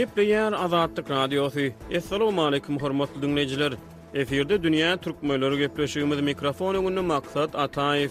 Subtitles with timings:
[0.00, 1.60] Gepleyen Azadlık Radyosu.
[1.90, 3.72] Esselamu aleyküm hormatly dünneciler.
[4.14, 8.10] Eferde Dünya türkmenleri Möylörü Gepleşiğimiz mikrofonu maksat Atayif.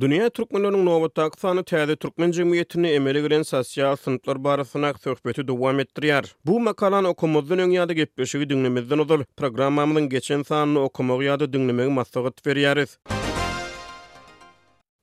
[0.00, 6.34] Dünya Türk Möylörü'nün novatak sanı Türkmen cemiyetini emele giren sasyal sınıflar barısınak sohbeti duvam ettiriyar.
[6.46, 9.20] Bu makalan okumuzun önyada gepleşiği dünnemizden odol.
[9.36, 12.04] Programamızın geçen sanını okumuzun önyada dünnemizden odol.
[12.44, 13.21] Programamızın geçen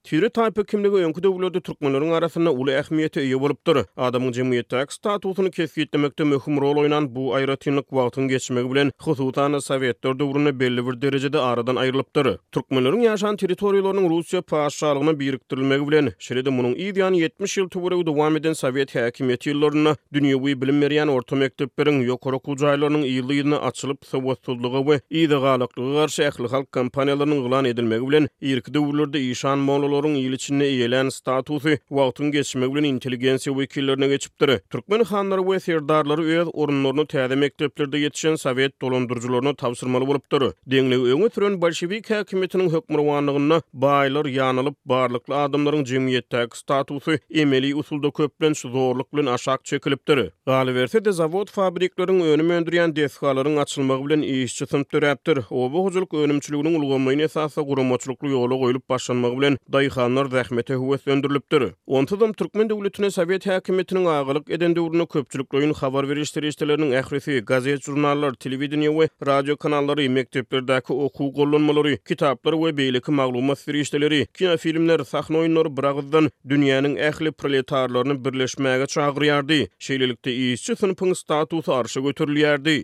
[0.10, 3.78] Türe taýpa hökümligi öňkü döwürlerde türkmenleriň arasynda uly ähmiýete ýa bolup dur.
[4.08, 10.60] Adamyň jemgyýetdäki statusyny kesgitlemekde möhüm rol oýnan bu aýratynlyk wagtyň geçmegi bilen Hututany Sowet döwrüne
[10.60, 12.10] belli bir derejede aradan aýrylyp
[12.52, 18.54] Türkmenleriň ýaşan territoriýalarynyň Russiýa paýşalygyna biriktirilmegi bilen şeýle munyň ideýany 70 ýyl töwereg dowam eden
[18.64, 24.82] Sowet häkimiýeti ýyllaryna dünýäwi bilim berýän orta mekdeplerin ýokary okuw jaýlarynyň ýyllygyna açylyp Sowet tutulygy
[24.90, 30.66] we ideýalyklygy garşy ähli halk kampaniýalarynyň gulan edilmegi bilen ýerki döwürlerde ýaşan mollary Gurbanzorun içinde
[30.72, 34.60] eýelän statusy wagtyň geçmegi bilen inteligensiýa wekillerine geçipdir.
[34.70, 40.44] Türkmen hanlary we serdarlary öz orunlaryny täze mekteplerde ýetişen sowet dolandyrjylaryna tapşyrmaly bolupdyr.
[40.72, 48.54] Deňli öňe türen bolşewik häkimetiniň hökmürwanlygyna baýlar ýanylyp barlykly adamlaryň jemgyýetdäki statusy emeli usulda köplen
[48.54, 50.20] zorluk bilen aşak çekilipdir.
[50.46, 56.78] Galip de zawod fabriklaryň önüm öndüren desgalaryň açylmagy bilen işçi sinfi O bu hujulyk önümçüligini
[56.78, 61.64] ulgamayny esasa gurumçylyk ýoluna goýulyp başlanmagy bilen daý Çayxanlar rəhmətə huwa söndürülübdir.
[61.98, 67.40] Onda da Türkmen dövlətinə Sovet hökumətinin ağırlıq edən dövrünə köpçülük rayon xəbər verişləri istilərinin əhrisi,
[67.50, 74.60] qəzet jurnallar, televiziya və radio kanalları, məktəblərdəki oxu qollanmaları, kitablar ve beylik məlumat verişləri, Kina
[74.62, 79.64] filmlər, səhnə oyunları bıraqdan dünyanın əhli proletarlarını birləşməyə çağırırdı.
[79.90, 82.84] Şeylikdə işçi sinfinin statusu arşa götürülürdü.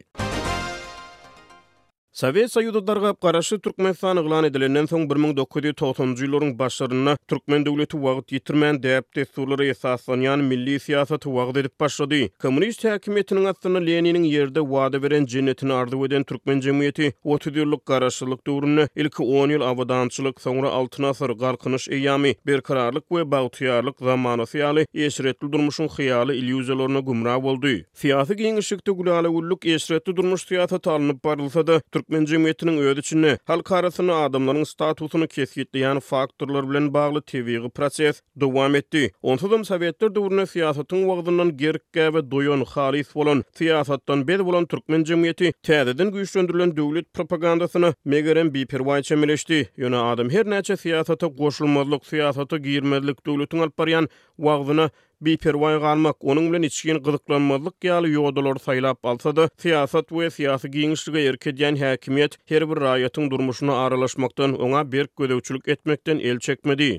[2.19, 9.09] Sovet Soyudlarga qarşı Türkmenistan ıglan edilenden soň 1990-njy ýyllaryň başlaryna Türkmen döwleti wagt ýetirmän diýip
[9.17, 12.21] tesurlary esaslanýan milli siýasat wagt edip başlady.
[12.43, 18.47] Kommunist häkimetiniň atyny Leniniň ýerde wada beren jennetini ardyp eden Türkmen jemgyýeti 30 ýyllyk garaşçylyk
[18.47, 24.57] döwründe ilki 10 ýyl awadançylyk, soňra altyna sar garkynyş eýami, bir kararlyk we bagtyýarlyk zamanasy
[24.63, 27.85] ýaly ýeşretli durmuşyň hyýaly gumra gumrawoldy.
[28.03, 34.11] Fiýasy giňişlikde gulaly ulluk ýeşretli durmuş syýasaty talanyp barylsa-da Türkmen cemiyetinin ÖZ üçin halk arasyny
[34.13, 39.11] adamlaryň statusyny kesgitleýän faktorlar bilen bagly täwirli proses dowam etdi.
[39.21, 45.03] Onda da Sowetler döwrüne fiýasatyň wagdynyň gerekge we doýan halys bolan fiýasatdan beri bolan türkmen
[45.09, 49.63] jemgyýeti täzeden güýçlendirilen döwlet propagandasyny megeren bir perwaýa çemeleşdi.
[49.77, 54.89] Ýöne adam her näçe fiýasata goşulmazlyk, fiýasata girmezlik döwletiniň alparyan wagdyny
[55.21, 61.23] Biperwai galmak onun bilen içgin qyzyqlanmazlyk ýaly ýodalary saýlap alsa da, siýasat we siýasy giňişlige
[61.27, 66.91] ýerkeýän häkimiýet her bir raýatyň durmuşyna aralaşmakdan, oňa berk gödäwçilik etmekden el çekmedi.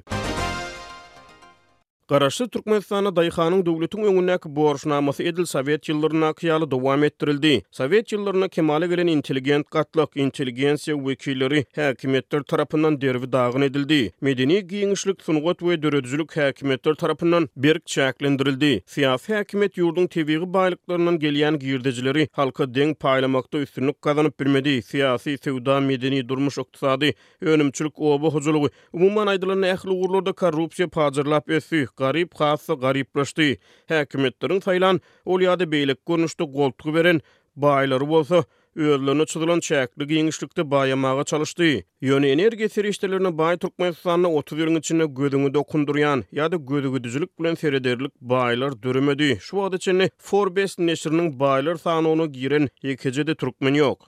[2.10, 7.62] Garaşı Türkmenistana Daihaning döwleting öňündäki boruşnamasy Edil Sowet ýyllaryna kiyali dowam etdirildi.
[7.70, 14.12] Sowet ýyllaryna kemale gelen intiligent gatlak, intelijensia we kileri häkimetler tarapından derwi dağın edildi.
[14.20, 18.82] Medeni giňişlik sunğu töi düzülik häkimetler tarapından birk çäklendirildi.
[18.86, 24.68] Fiafi häkimet ýurdun täwirli baýlyklaryndan gelýän güýçdijileri halka deň paýlamakda üstünlük gazanup bilmedi.
[24.78, 31.95] Fiýasi, sowda, medeni, durmuş, hojalyk, önümçilik, oba hojalygy, umumy aýdylaryň ähli gurllarynda korrupsiýa pagyrlap ösýär.
[31.96, 33.48] garip hasy garip rüşdi.
[33.90, 35.00] Häkimetleriň taýlan
[35.34, 37.20] ulyady beýlik görnüşde goltuk beren
[37.56, 38.44] baýlar bolsa
[38.84, 41.70] Ürlünü çıdılan çäkli giňişlikde baýamağa çalyşdy.
[42.02, 48.12] Ýöne energiýa serişdirlerini baý türkmen sanyny otuw ýörüniň içine gödüňi dokundurýan ýa-da gödügi bilen ferederlik
[48.34, 49.38] baýlar dürmedi.
[49.40, 53.98] Şu wagt içinde Forbes näşriniň baýlar sanyny giren ýekejede türkmen ýok.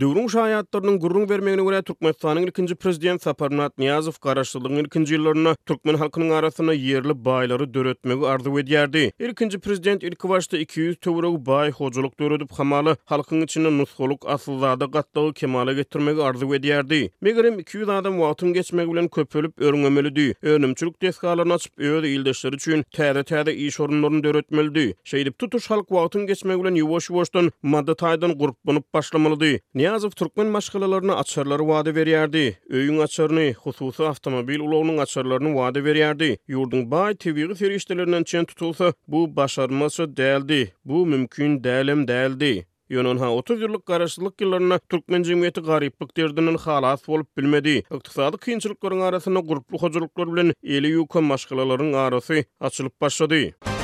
[0.00, 6.34] Döwrüň şaýatlarynyň gurrun bermegine görä Türkmenistanyň ilkinji prezident Saparnat Niyazow garaşdylygyň ilkinji ýyllaryna türkmen halkynyň
[6.40, 9.04] arasyna ýerli baýlary döretmegi arzuw edýärdi.
[9.28, 15.32] Ilkinji prezident ilk wagtda 200 töwrek baý hojulyk döredip hamaly halkyň içinde nusgoluk aslyda gatdygy
[15.40, 17.00] kemale getirmegi arzuw edýärdi.
[17.20, 20.28] Megerim 200 adam wagtyň geçmegi bilen köpülüp örüňmelidi.
[20.52, 24.86] Örümçülük desgalaryny açyp öýde ýyldaşlar üçin täze-täze iş horunlaryny döretmelidi.
[25.04, 29.56] Şeýle tutuş halk wagtyň geçmegi bilen ýuwaş-ýuwaşdan madda taýdan gurup bunup başlamalydy.
[29.86, 32.44] Niyazov Türkmen maşgalalarına açarları wada berýärdi.
[32.76, 36.30] Öýüň açarny, hususy avtomobil ulagynyň açarlarını wada berýärdi.
[36.54, 40.72] Ýurdun bay TVG ferişdelerinden çen tutulsa, bu başarmasy däldi.
[40.84, 42.66] Bu mümkin dälem däldi.
[42.88, 47.82] Yunan ha 30 yıllık karşılık yıllarına Türkmen cemiyeti gariplik derdinin halas olup bilmedi.
[47.96, 53.34] Iktisadi kıyınçılıkların arasında gruplu hocalıklar bilen eli yukan maşgalaların arası açılıp başladı.
[53.34, 53.75] Müzik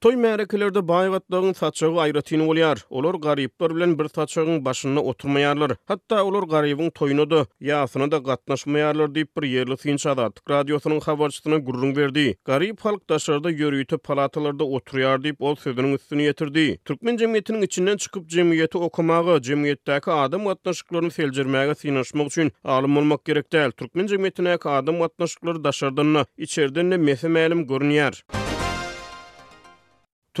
[0.00, 2.78] Toy märeklerde baýgatlaryň saçagy aýratyny bolýar.
[2.96, 5.74] Olar garyplar bilen bir saçagyň başyna oturmaýarlar.
[5.90, 11.02] hatta olar garybyň toyuna da ýasyna da gatnaşmaýarlar diýip bir ýerli synça da Türk radiosynyň
[11.66, 12.36] gurrun berdi.
[12.44, 16.78] Garyp halk daşarda ýörüýüp palatalarda oturýar diýip ol sözünün üstüne ýetirdi.
[16.84, 23.68] Türkmen jemgyýetiniň içinden çykyp jemgyýeti okumagy, jemgyýetdäki adam gatnaşyklaryny seljirmäge synaşmak üçin alym bolmak gerekdi.
[23.76, 28.24] Türkmen jemgyýetine adam gatnaşyklary daşardan içerdenle mefhem alym görünýär.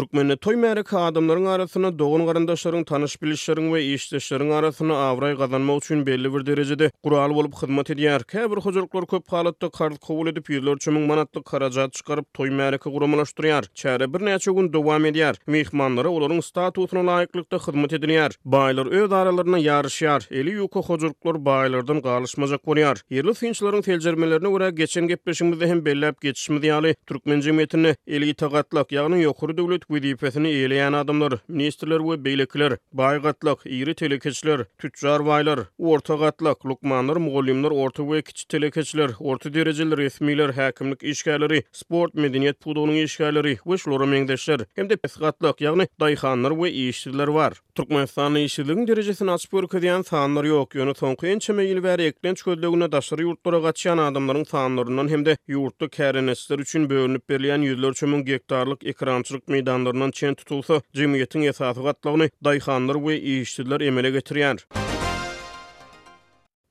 [0.00, 6.06] Türkmenli toy mereke adamların arasını doğun garandaşların tanış bilişərin və işleşlerin arasını avray kazanma üçün
[6.06, 8.22] belli bir derecede kural olup hizmet ediyar.
[8.22, 13.64] Kabir hocalıklar köp halatda karl kovul edip yüzler çömen manatlı karaca çıkarıp toy mereke kuramalaştırıyar.
[13.74, 15.36] Çare bir neçe gün devam ediyar.
[15.46, 18.32] Mihmanlara oların statusuna layıklıkta hizmet ediliyar.
[18.44, 20.28] Baylar öz aralarına yarışyar.
[20.30, 23.02] Eli yuka hocalıklar baylardan kalışmacak oluyar.
[23.10, 26.96] Yerli sinçların telcermelerine uğra geçen gepleşimizde hem bellap geçişimizde yali.
[27.06, 33.94] Türkmen cemiyetini eli itagatlak yağının yokuru devlet wezipetini eýleýän adamlar, ministrler we beýlekler, baýgatlyk, ýeri
[33.98, 41.02] telekeçler, tutjar baýlar, orta gatlyk, lukmanlar, mugallimler, orta we kiçi telekeçler, orta derejeli resmiýler, häkimlik
[41.10, 47.58] işgärleri, sport medeniýet pudugynyň işgärleri we şolara meňdeşler, hem-de pesgatlyk, ýagny daýhanlar we işçiler bar.
[47.74, 53.22] Türkmenistan işçiliginiň derejesini açyp görkezýän sanlar ýok, ýöne soňky ençeme ýyl bäri eklenç gözlegine daşary
[53.24, 59.48] ýurtlara gaçýan adamlaryň sanlarından hem-de ýurtda kärenesler üçin bölünip berilýän ýüzlerçe müň gektarlyk ekrançylyk
[59.86, 64.58] organlarından çen tutulsa, cemiyetin esasy gatlagyny dayxanlar we işçiler emele getirýär.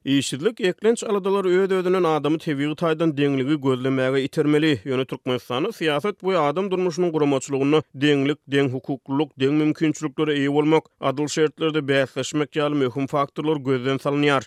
[0.06, 4.80] Işçilik eklenç aladalar öýüd ödünen adamy tebigi taýdan deňligi gözlemäge itermeli.
[4.86, 11.28] Ýöne Türkmenistany siýasat bu adam durmuşynyň guramaçlygyny deňlik, deň hukukluk, deň mümkinçiliklere ýa bolmak, adyl
[11.28, 14.46] şertlerde bäsleşmek ýaly möhüm faktorlar gözden salynýar.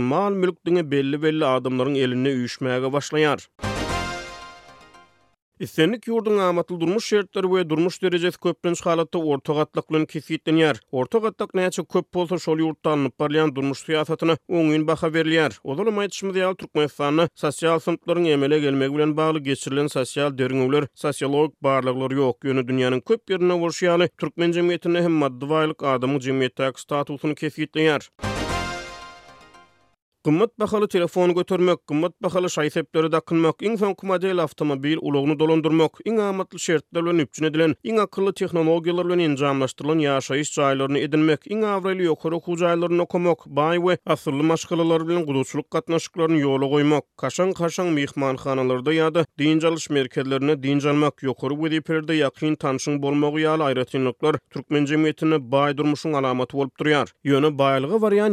[0.00, 3.40] mal mülk diňe belli belli adamlaryň eline üýüşmäge başlanýar.
[5.64, 10.76] Isenlik yurdun amatly durmuş şertleri we durmuş derejesi köpden halatda orta gatlyklyň kesitden ýer.
[10.92, 15.52] Orta gatlyk köp bolsa şol yurttan parlayan durmuş syýasatyny öňün baha berilýär.
[15.64, 22.10] Olary maýtyşmy diýär Türkmenistanyň sosial sympatlaryň emele gelmek bilen bagly geçirilen sosial derňewler, sosiolog barlyklar
[22.20, 22.44] yok.
[22.44, 27.34] Ýöne dünyanın köp ýerine urşýaly türkmen jemgyýetine hem maddi baýlyk adamy jemgyýetdäki statusyny
[30.24, 35.98] Qimmat baxalı telefon götürmək, qimmat baxalı şaytəpləri daqınmək, ən son kumadel ilə avtomobil uluğunu dolandırmaq,
[36.08, 42.38] ən amatlı şərtlərlə edilen dilən, ən akıllı texnologiyalarla nəncamlaşdırılan yaşayış çaylarını edinmək, ən avrəli yoxuru
[42.46, 48.96] qucaylarını okumaq, bay və asırlı maşqalılar bilən quduçuluq qatnaşıqlarını yolu qoymaq, qaşan qaşan mihman xanalarda
[48.96, 55.76] yada, dincalış merkədlərinə dincalmaq, yoxuru və dəyperdə yaqin tanışın bolmaq yal ayrətinliklər, türk mencəmiyyətini bay
[55.76, 57.12] durmuşun alamatı olub duruyar.
[57.24, 58.32] Yönə bayılığı var yan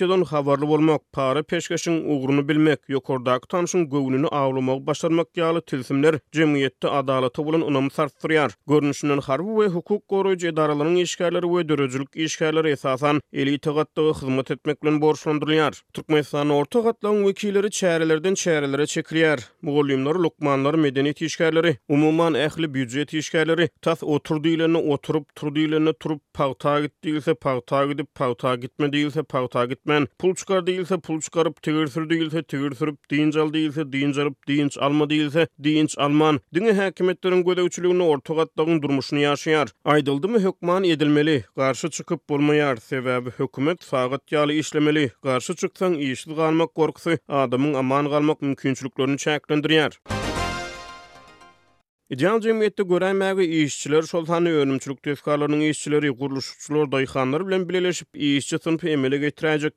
[0.00, 6.88] Türkiýeden habarly bolmak, para peşkeşiň ugruny bilmek, ýokardaky tanyşyň göwnüni awlamak, başarmak ýaly tilsimler jemgyýetde
[6.88, 8.52] adalat bolan ünüm sarsdyrýar.
[8.72, 14.82] Görnüşinden harby we hukuk goraýjy edaralaryň işgärleri we döredijlik işgärleri esasan eli tagatda hizmet etmek
[14.82, 15.82] bilen borçlandyrylýar.
[15.92, 19.40] Türkmenistanyň orta gatlaryň wekilleri çäherlerden çäherlere çekilýär.
[19.62, 26.88] Bu golýumlar Lukmanlar medeniýet işgärleri, umumyň ähli bütçe işgärleri, taý oturdylyny oturup, turdylyny turup, pagtaýdy
[27.04, 33.10] diýse pagtaýdy, pagtaýdy gitmedi ýa-da pagtaýdy Men pul çıkar değilse pul çıkarıp tegirsür değilse tegirsürüp
[33.10, 36.40] deyinç al değilse deyinç alıp deyinç alma değilse deyinç alman.
[36.54, 39.68] Dünya hakimetlerin göde uçuluğunu orta katlağın durmuşunu yaşayar.
[39.84, 41.44] Aydıldı mı hükman edilmeli?
[41.56, 42.76] Karşı çıkıp bulmayar.
[42.76, 45.10] Sebabı hükümet sağat yalı işlemeli.
[45.22, 50.00] Karşı çıksan iyisiz kalmak korkusu adamın aman kalmak mümkünçlüklerini çeklendiriyar.
[50.08, 50.19] Müzik
[52.10, 58.88] Ideal cemiyette gören mäge işçiler şoltany önümçülük tefkarlarynyň işçileri, guruluşçylar, daýxanlar bilen bileleşip işçi sınyfy
[58.92, 59.74] emele getirejek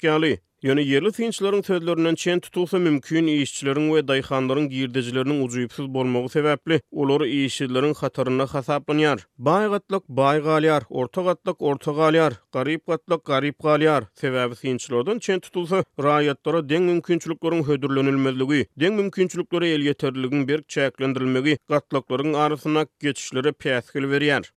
[0.63, 6.81] Yöne yani yerli finçlerin tödlerinden çen tutulsa mümkün işçilerin ve dayxanların girdecilerinin ucuyipsiz bolmağı sebepli,
[6.91, 9.27] olor işçilerin xatarına xasaplanyar.
[9.37, 14.03] Bay gatlık bay galyar, orta gatlık orta galyar, garip gatlık garip galyar.
[14.13, 22.33] Sebebi finçlerden çen tutulsa rayatlara den mümkünçülüklerin hödürlönülmezlüğü, den mümkünçülüklere el yeterliliğin berk çayaklendirilmeli, gatlıkların
[22.33, 24.53] arasına geçişlere piyaskil veriyar.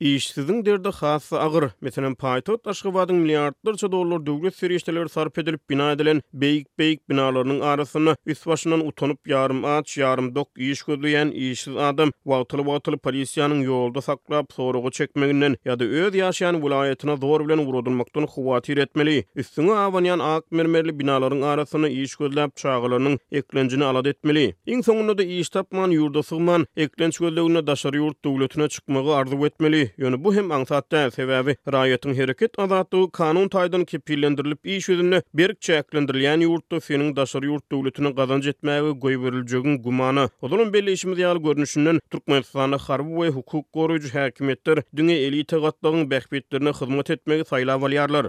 [0.00, 1.64] İşsizliğin derdi hassa agır.
[1.80, 7.08] Mesela Python taşqı wadın milyardlar çada dollar döwlet serişdeler sarf edilip bina edilen beyik beyik
[7.08, 12.98] binalarının arasını üst başından utanıp yarım aç yarım dok iş gözleyen işsiz adam wagtlı wagtlı
[12.98, 19.24] polisiyanın yolda saklap sorugu çekmeginden ya da öz yaşayan vilayetine zor bilen urudulmaktan xuvatir etmeli.
[19.36, 24.54] Üstünü awanyan ak mermerli binaların arasını iş gözlep çağılarının eklencini alad etmeli.
[24.66, 29.84] İn sonunda da iş tapman yurdasıman eklenç gözlewine daşary yurt döwletine çıkmagy arzuw etmeli.
[29.98, 36.40] Yönü bu hem ansatda sebebi rayetin hareket azatı kanun taydan kepillendirilip, iş yüzünü bir çeklendirilen
[36.40, 40.28] yurtta senin daşar yurt devletini kazanç etmeye goy verilcegin gumanı.
[40.42, 46.70] Odolun belli işimiz yalı görünüşünün Türkmenistan'ı harbi ve hukuk koruyucu hakimiyetler dünya elite gatlağın bekbetlerine
[46.70, 48.26] hizmet etmeye sayla valyarlar.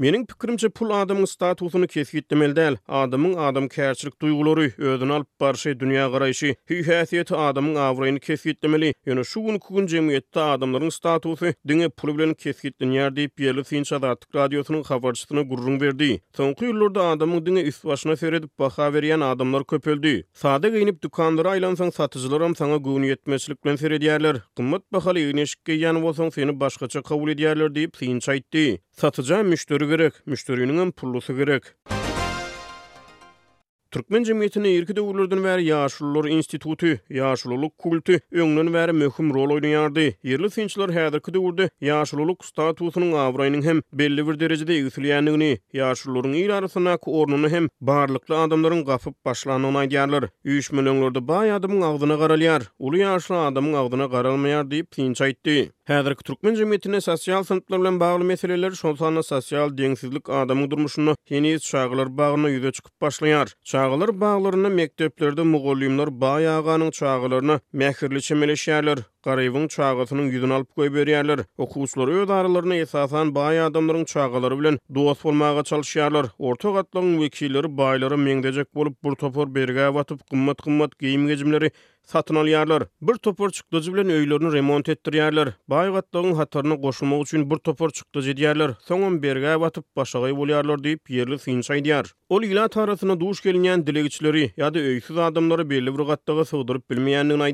[0.00, 2.76] Mening pikirimçe pul adamyň statusyny kesgitdemel däl.
[2.88, 8.92] Adamyň adam käçirik duýgulary, özüni alyp barşy dünýä garaýşy, hyýasiýeti adamyň awrayny kesgitdemeli.
[9.06, 14.16] Ýöne şu gün kugun jemgyýetde adamlaryň statusy diňe pul bilen kesgitdinýär diýip ýerli finça radio
[14.38, 16.08] radiosynyň habarçysyna gurrun berdi.
[16.40, 20.24] Soňky ýyllarda adamyň diňe seredip baha berýän adamlar köpeldi.
[20.32, 24.40] Sade giňip dukandara aýlansaň satyjylar hem saňa gowun ýetmezlik bilen seredýärler.
[24.56, 28.80] Gymmat bahaly ýene bolsaň seni başgaça kabul edýärler diýip finça aýtdy.
[28.92, 31.64] satıcı müştörü gerek, müştörünün pullusu gerek.
[33.92, 40.06] Türkmen cemiyetine ýerki döwürlerden bäri ýaşullar institutu, ýaşululuk kulty öňlen bäri möhüm rol oýnaýardy.
[40.30, 46.96] Ýerli finçler häzirki döwürde ýaşululuk statusynyň awraýynyň hem belli bir derejede ýetilýändigini, ýaşullaryň ýer arasyna
[47.04, 50.30] ornuny hem barlykly adamlaryň gapyp başlanyny aýdýarlar.
[50.46, 55.58] Üýş milyonlarda baý adamyň agdyna garalýar, uly ýaşly adamyň agdyna garalmaýar diýip finç aýtdy.
[55.90, 62.08] Häzirki türkmen cemiyetine sosial sanatlar bilen bagly meseleler şonsa sosial deňsizlik adamyň durmuşyny, ýeni şaglar
[62.18, 63.50] bagyna ýüze çykyp başlaýar.
[63.82, 68.98] Çağılır bağlarını mektöplerde muğulluyumlar bayağanın çağılarını məhirli çimilişerler.
[69.24, 71.38] Qarayvın çağıtının yüzünü alıp koyu veriyerler.
[72.74, 76.26] öz esasan bayi adamların çağıları bilen duas formağa çalışyarlar.
[76.38, 81.70] Orta qatlığın vekilleri bayları mengdecek bolup burtopor topor bergavatıp qımmat qımmat giyim gecimleri
[82.06, 82.84] Satın alýarlar.
[83.06, 85.48] Bir topor çykdyjy bilen öýlerini remont ettir yarlar.
[85.68, 88.40] Bayi gattağın hatarına koşulmak bir topor çykdyjy diýerler.
[88.42, 88.70] yarlar.
[88.88, 92.06] Sonan berga batıp bolýarlar diýip deyip yerli sinçay diyar.
[92.28, 97.52] Ol ila tarasına duş gelýän dilegiçleri ya da öyksiz adamları belli bir gattağı sığdırıp bilmeyenliğine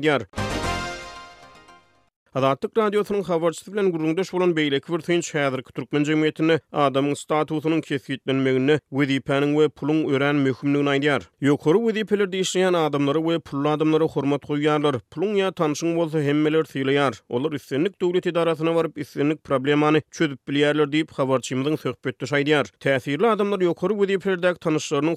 [2.35, 9.07] Adatlyk radiosynyň habarcysy bilen gurulmuş bolan beýlek wirtin şäherde türkmen jemgyýetini adamyň statusynyň kesgitlenmegini we
[9.09, 11.21] diýpanyň we pulyň ören möhümligini aýdyar.
[11.41, 14.99] Ýokary we diýpler adamlara we pul adamlara hormat goýýarlar.
[15.15, 17.17] Pulyň ýa tanşyň bolsa hemmeler süýleýär.
[17.29, 22.67] Olar üstünlik döwlet idarasyna barıp üstünlik problemany çözüp bilýärler diýip habarcymyň söhbetde şaýdyar.
[22.79, 24.53] Täsirli adamlar ýokary we diýplerde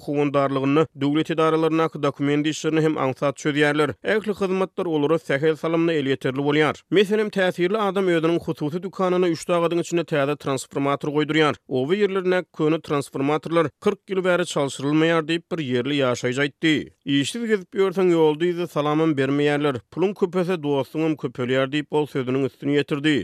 [0.05, 3.93] howundarlygyny döwlet idaralaryna dokumentdeşdirini hem aňsat çözýärler.
[4.03, 6.81] Ähli hyzmatlar olara sähel salamyny elýeterli bolýar.
[7.03, 11.57] Meselem täsirli adam ödünün hususy dukanyna 3 dagadyň içinde täze transformator goýdurýar.
[11.79, 16.73] Owy ýerlerine köni transformatorlar 40 ýyl bäri çalşyrylmaýar diýip bir ýerli ýaşaýjy aýtdy.
[17.19, 19.81] Işli gezip ýörsen ýoldy diýdi, bermeýärler.
[19.91, 23.15] Pulun köpese dostuňam köpelýär diýip ol sözüniň üstüne ýetirdi.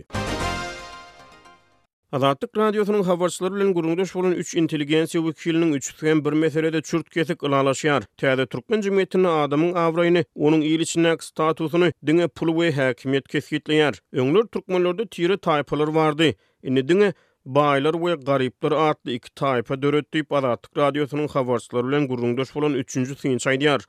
[2.12, 7.10] Azatlık radyosunun havarçıları bilen gurunduş bolan 3 inteligensiya vikilinin 3 tüken bir mesele de çürt
[7.10, 8.02] kesik ılalaşıyar.
[8.18, 14.00] Tehde Türkmen cimiyetini adamın avrayını, onun iyilişindeki statusunu dine pulu ve hakimiyet kesikitliyar.
[14.14, 16.34] Önlür Türkmenlörde tiri tayipalar vardı.
[16.64, 17.14] Indi dine
[17.46, 23.48] Baylar we garyplar atly iki taýpa döretdip Aratyk radiosynyň habarçylary bilen gurrundaş bolan 3-nji synç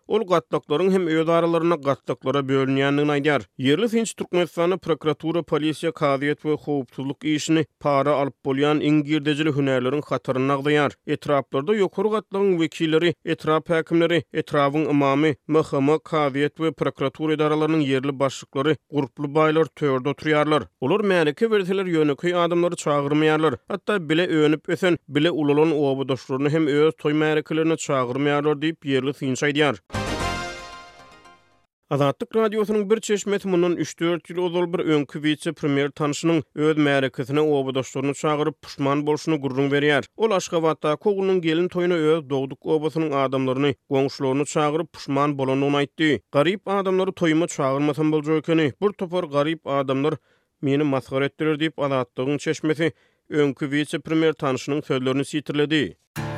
[0.09, 7.17] Ol gatnaklaryň hem öz aralaryna gatnaklara bölünýändigini Yerli synç Türkmenistany prokuratura, polisiýa, kadiýet we howpsuzlyk
[7.25, 15.35] işini para alyp bolýan ingirdejili hünärleriň hatyryny Etraplarda ýokary gatnaklaryň wekilleri, etrap häkimleri, etrapyň imamy,
[15.49, 20.67] MHM, kadiýet we prokuratura idaralarynyň yerli başlyklary, guruply baylar töwerde oturýarlar.
[20.81, 23.40] Olar mäleke berdiler ýöneki adamlary çağırmaýar.
[23.69, 29.47] Atta bile öňüp ösen, bile ululun owa hem öz toy märeklerine çağırmaýarlar deyip yerli synça
[29.49, 29.77] aýdýar.
[31.91, 32.35] Azatlyk
[32.91, 38.63] bir çeşmesi munun 3-4 ýyl ozal bir öňkü premier tanışynyň öz märeküsine owa doşlaryny çağıryp
[38.63, 40.05] puşman bolşuny gurrun berýär.
[40.17, 46.21] Ol Aşgabatda kogunyň gelin toyuna öz dogduk obasynyň adamlaryny, goňşularyny çağıryp puşman bolanyny aýtdy.
[46.33, 48.73] Garip adamlary toyuma çağırmasam boljak ekeni.
[48.83, 50.15] Bir topar garip adamlar
[50.63, 52.93] meni masgara etdiler diýip çeşmesi
[53.31, 56.30] öňkü wice premier tanışynyň sözlerini sitirledi.